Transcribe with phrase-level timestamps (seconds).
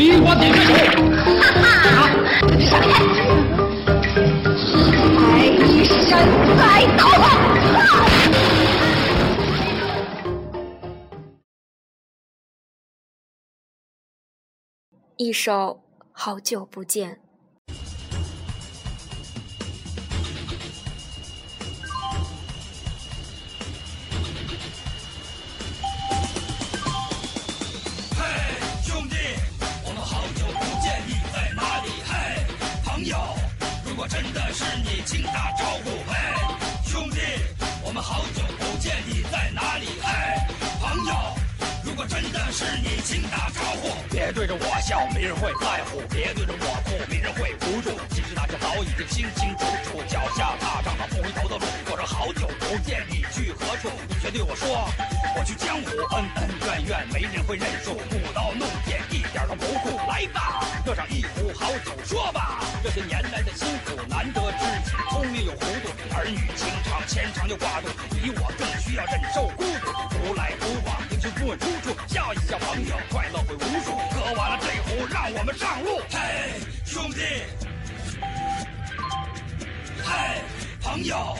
[0.00, 1.02] 葵花点穴手。
[1.12, 2.08] 哈哈，
[2.58, 2.88] 闪开！
[6.56, 6.64] 来！
[15.18, 17.20] 一首好久不见。
[38.00, 39.86] 好久不见，你在哪里？
[40.02, 40.48] 哎，
[40.80, 41.12] 朋友，
[41.84, 43.90] 如果真的是你，请打招呼。
[44.10, 47.90] 别对着我笑，没人会在乎；别对着我哭，没人会扶住。
[48.10, 51.66] 其实大家早已经清清楚楚，脚下踏上了不回头的路。
[51.90, 53.90] 我说好久不见，你去何处？
[54.08, 54.88] 你却对我说，
[55.36, 57.92] 我去江湖，恩恩怨怨，没人会认输。
[57.92, 59.98] 舞刀弄剑，一点都不酷。
[60.08, 62.39] 来吧，喝上一壶好酒，说吧，
[67.10, 67.88] 牵肠又挂肚，
[68.22, 69.90] 你我更需要忍受孤独。
[70.10, 71.92] 独来独往，英雄不问出处。
[72.06, 73.96] 笑一笑，朋友，快乐会无数。
[74.12, 76.00] 喝完了这壶，让我们上路。
[76.08, 77.18] 嘿，兄弟！
[80.04, 80.40] 嘿，
[80.80, 81.36] 朋友！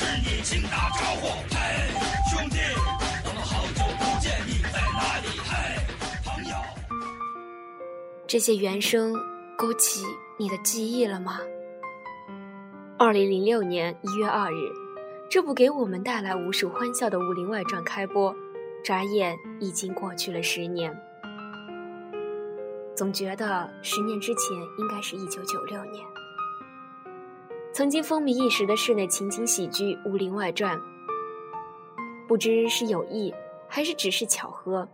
[0.00, 1.28] 是你，请打招呼。
[1.50, 1.92] 嘿，
[2.30, 2.56] 兄弟！
[3.22, 5.28] 等了好久不见，你在哪里？
[5.44, 5.52] 嘿，
[6.24, 6.56] 朋友
[8.26, 9.14] 这些原声
[9.58, 10.02] 勾起
[10.38, 11.40] 你的记忆了吗？
[12.98, 14.72] 二零零六年一月二日，
[15.28, 18.34] 这部给我们带来无数欢笑的《武林外传》开播，
[18.82, 20.98] 眨眼已经过去了十年。
[22.96, 26.02] 总觉得十年之前应该是一九九六年。
[27.80, 30.76] 曾经风靡一时的室内情景喜剧《武林外传》，
[32.28, 33.32] 不知是有意
[33.66, 34.86] 还是只是巧合。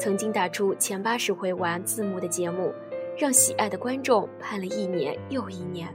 [0.00, 2.74] 曾经打出前八十回完字幕的节目，
[3.16, 5.94] 让喜爱的观众盼了一年又一年，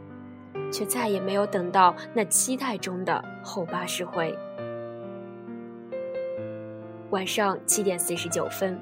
[0.72, 4.34] 却再也没有等到那期待中的后八十回。
[7.10, 8.80] 晚上七点四十九分，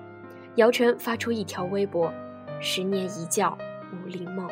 [0.58, 2.14] 姚晨发出一条微博
[2.62, 3.58] ：“十年一觉，
[3.92, 4.45] 武林梦。”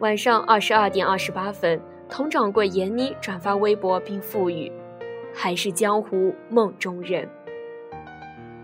[0.00, 1.78] 晚上二十二点二十八分，
[2.08, 4.72] 佟掌柜闫妮转发微博并附语
[5.34, 7.28] ：“还是江湖梦中人。”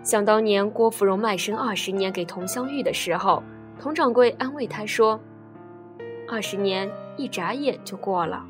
[0.02, 3.42] 想当年郭芙蓉卖身二十年给佟湘玉的时候，
[3.78, 5.20] 佟掌柜安慰她说
[6.26, 8.42] ：“二十年一眨眼就过了，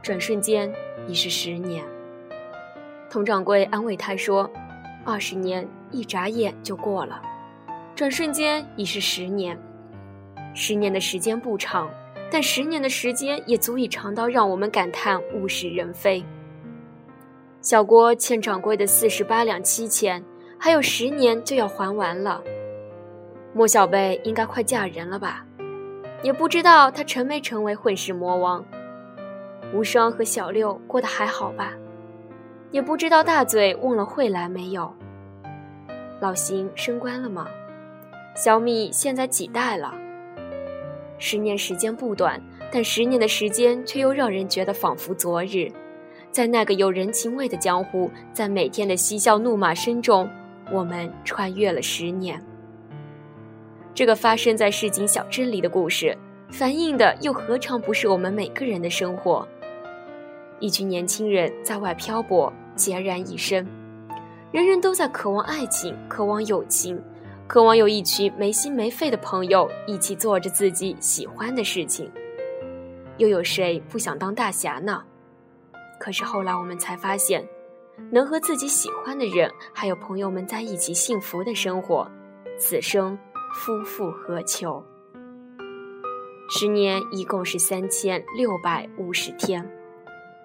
[0.00, 0.72] 转瞬间
[1.08, 1.84] 已是十年。”
[3.10, 4.48] 佟掌柜安慰她说
[5.04, 7.20] ：“二十年一眨眼就过了，
[7.96, 9.58] 转瞬间已是十年。
[10.54, 11.90] 十年的时间不长，
[12.30, 16.24] 但十年的时间也足以长到让我们感叹物是人非。”
[17.60, 20.24] 小郭欠掌柜的四十八两七钱。
[20.62, 22.42] 还有十年就要还完了，
[23.54, 25.42] 莫小贝应该快嫁人了吧？
[26.22, 28.62] 也不知道她成没成为混世魔王。
[29.72, 31.72] 无双和小六过得还好吧？
[32.70, 34.94] 也不知道大嘴忘了慧兰没有。
[36.20, 37.46] 老邢升官了吗？
[38.36, 39.94] 小米现在几代了？
[41.20, 42.42] 十年时间不短，
[42.72, 45.70] 但十年的时间却又让人觉得仿佛昨日，
[46.32, 50.28] 在那个有人情味的江湖，在每天的嬉笑怒骂声中。
[50.72, 52.40] 我们穿越了十年，
[53.92, 56.16] 这个发生在市井小镇里的故事，
[56.48, 59.46] 反映的又何尝不是我们每个人的生活？
[60.60, 63.66] 一群年轻人在外漂泊，孑然一身，
[64.52, 67.02] 人人都在渴望爱情，渴望友情，
[67.52, 72.08] 渴望有一群没心没肺的朋友一起做着自己喜欢的事情。
[73.16, 75.02] 又有谁不想当大侠呢？
[75.98, 77.44] 可是后来我们才发现。
[78.12, 82.08] 能和自己喜欢的人，还有朋友们在一起幸福的生活，
[82.56, 83.18] 此生
[83.52, 84.82] 夫复何求？
[86.50, 89.68] 十年一共是三千六百五十天，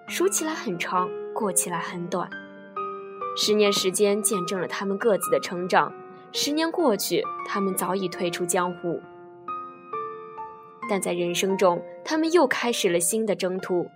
[0.08, 2.28] 数起来很长，过起来很短。
[3.36, 5.90] 十年时间见证了他们各自的成长，
[6.38, 9.00] 十年过去，他们早已退出江湖，
[10.86, 13.88] 但在人生中，他们又开始了新的征途。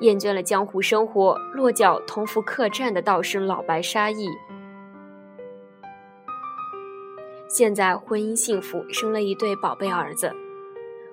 [0.00, 4.26] 厌倦了江湖生活，落脚同福客栈的道生老白沙溢，
[7.46, 10.32] 现在婚姻幸福，生了一对宝贝儿子。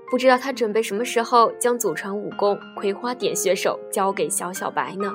[0.09, 5.13] 不知道他准备什么时候将祖传武功葵花点穴手交给小小白呢？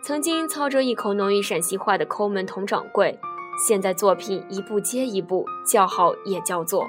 [0.00, 3.18] 曾经操着一口浓郁陕西话的抠门佟掌柜，
[3.56, 6.86] 现在作品一部接一部，叫好也叫座，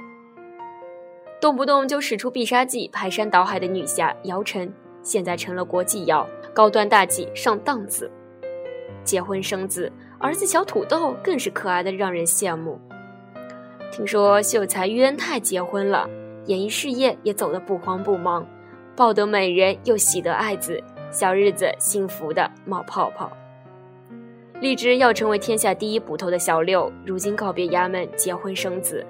[1.39, 4.71] 动不动就使出必杀技排山倒海的女侠姚晨，
[5.01, 8.11] 现在成了国际摇，高端大气上档次。
[9.05, 12.77] 结婚生子，儿子小土豆更是可爱的让人羡慕。
[13.89, 16.09] 听说秀才于恩泰结婚了，
[16.47, 18.45] 演艺事业也走得不慌不忙，
[18.93, 23.31] 抱得美人又喜得爱子，小日子幸福的冒泡泡。
[24.59, 29.06] 立志要成为天下第一捕头的小六，如今告别衙门结婚生子。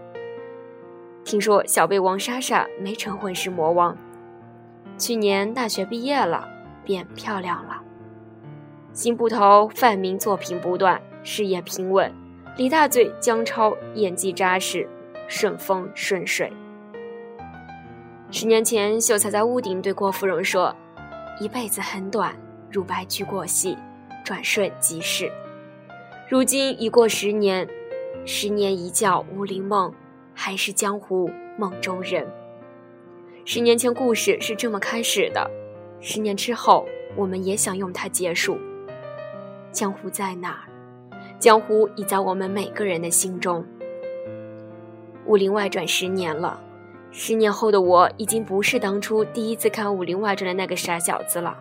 [1.23, 3.97] 听说小辈王莎莎没成婚是魔王，
[4.97, 6.45] 去年大学毕业了，
[6.83, 7.81] 变漂亮了。
[8.91, 12.11] 新捕头范明作品不断，事业平稳；
[12.57, 14.85] 李大嘴姜超演技扎实，
[15.29, 16.51] 顺风顺水。
[18.31, 20.75] 十年前，秀才在屋顶对郭芙蓉说
[21.39, 22.35] ：“一辈子很短，
[22.69, 23.77] 如白驹过隙。”
[24.27, 25.31] 转瞬即逝，
[26.27, 27.65] 如今已过十年，
[28.25, 29.89] 十年一觉无灵梦，
[30.33, 32.27] 还是江湖梦中人。
[33.45, 35.49] 十年前故事是这么开始的，
[36.01, 36.85] 十年之后
[37.15, 38.57] 我们也想用它结束。
[39.71, 40.67] 江湖在哪儿？
[41.39, 43.61] 江湖已在我们每个人的心中。
[45.25, 46.61] 《武林外传》十年了，
[47.11, 51.57] 十年后的我已经不是当初第一次看《武林外传》的那个傻小子了。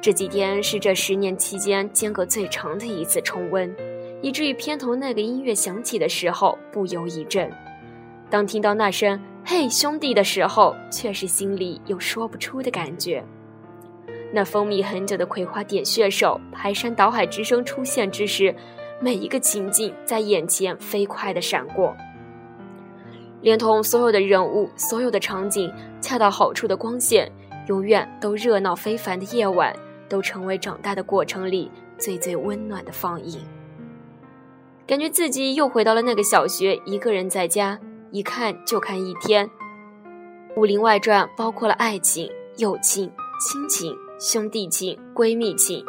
[0.00, 3.74] 这几天是这十年期间间隔最长的一次重温，
[4.22, 7.50] 以至于片头那个音乐响起的时候不由一震。
[8.30, 13.24] 当听到那声“嘿，兄弟”的时候，却是心里有说不出的感觉。
[14.32, 18.54] 那风靡很久的《葵花点穴手》排山倒海之声出现之时，
[19.00, 21.96] 每一个情景在眼前飞快地闪过，
[23.40, 27.30] 连同所有的人物、所有的场景，恰到好处的光线，
[27.68, 29.74] 永远都热闹非凡的夜晚。
[30.08, 33.40] 都成为长大的过程里最最温暖的放映。
[34.86, 37.78] 感觉自己又回到了那个小学，一个人在家，
[38.12, 39.46] 一看就看一天。
[40.54, 43.10] 《武林外传》包括了爱情、友情、
[43.40, 45.84] 亲情、兄弟情、闺蜜情，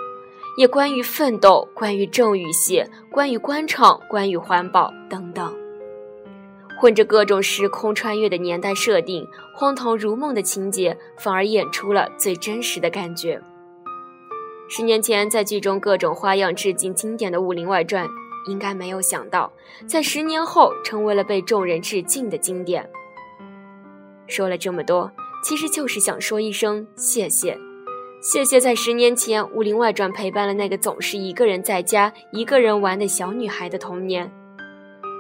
[0.58, 5.56] 也关于奋斗，关于正与邪，关于官场，关于环保等等，
[6.80, 13.40] 混着各种时空穿越的年代设定，荒唐如梦的情节，反而演出了最真实的感觉。
[14.70, 18.06] 十年前，在剧中各种花样致敬经典的《武林外传》，
[18.48, 19.52] 应该没有想到，
[19.88, 22.88] 在十年后成为了被众人致敬的经典。
[24.28, 25.10] 说了这么多，
[25.42, 27.58] 其实就是想说一声谢谢，
[28.22, 34.30] 谢谢在十年前《武林外传》陪伴了那个总是一个人在家、一个人玩的小女孩的童年，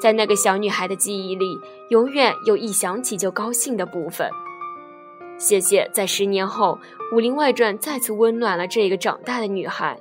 [0.01, 1.45] 在那个小女孩的记忆里，
[1.89, 4.29] 永远有一想起就高兴的部分。
[5.37, 6.79] 谢谢，在十年后，
[7.15, 9.99] 《武林外传》再次温暖了这个长大的女孩。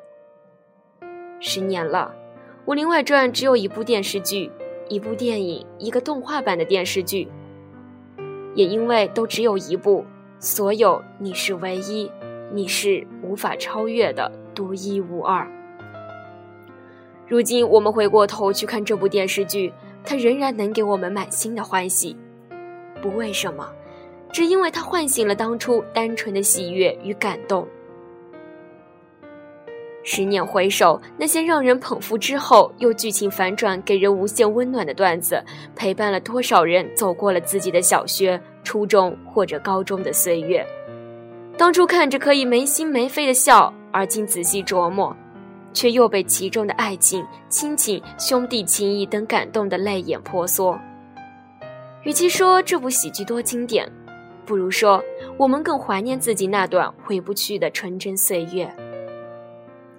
[1.40, 2.14] 十年了，
[2.64, 4.50] 《武林外传》只有一部电视剧、
[4.88, 7.28] 一部电影、一个动画版的电视剧。
[8.54, 10.06] 也因为都只有一部，
[10.40, 12.10] 所有你是唯一，
[12.50, 15.46] 你是无法超越的独一无二。
[17.28, 19.70] 如今我们回过头去看这部电视剧，
[20.02, 22.16] 它仍然能给我们满心的欢喜。
[23.02, 23.70] 不为什么。
[24.32, 27.66] 只因为它唤醒了当初单纯的喜悦与感动。
[30.08, 35.42] 十年回首，那些让人捧腹之后又剧情反转、给人无限温暖的段子，
[35.74, 40.64] 陪伴了多少人走过了自己的小学、初中或者高中的岁月。
[41.56, 45.16] 当初看着可以没心没肺的笑，而今仔细琢磨，
[45.72, 50.78] 却又被其中的爱情、亲情、兄弟情谊等感动的泪眼婆娑。
[52.04, 53.90] 与其说这部喜剧多经典，
[54.46, 55.02] 不如说，
[55.36, 58.72] 我们更怀念自己那段回不去的纯真岁月。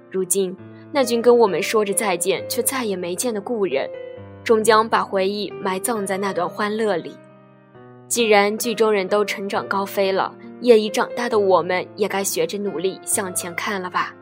[0.09, 0.55] 如今，
[0.91, 3.89] 那群跟我们说着再见却再也没见的故人，
[4.43, 7.11] 终将把回忆埋葬在那段欢乐里。
[8.07, 14.15] 既然剧中人都成长高飞了，也已长大的我们，也该学着努力向前看了吧。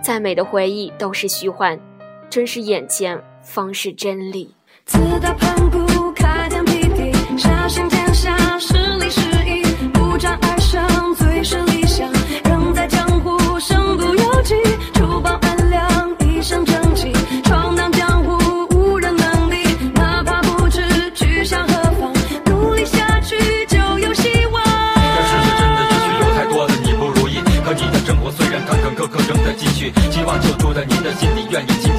[0.00, 1.78] 再美的回忆都是虚幻，
[2.30, 4.54] 真实眼前方是真理。
[4.86, 5.99] 小正贼，小
[30.40, 31.89] 就住在您的心里，愿意。